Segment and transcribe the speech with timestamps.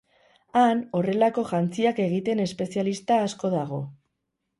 [0.59, 3.83] Han, horrelako jantziak egiten espezialista asko dago.